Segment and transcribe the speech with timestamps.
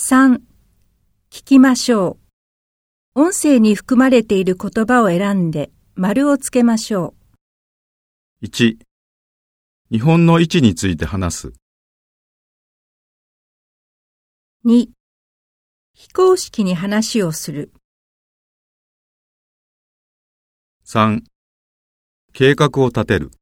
[0.00, 0.40] 3.
[1.28, 2.20] 聞きましょ
[3.16, 3.20] う。
[3.20, 7.14] 音声に含まれている言葉を選んで丸をつけましょ
[8.40, 8.78] う1、
[9.90, 11.52] 日本の位置について話す。
[14.64, 14.86] 2.
[15.94, 17.72] 非公式に話をする。
[20.86, 21.22] 3、
[22.32, 23.32] 計画を立てる。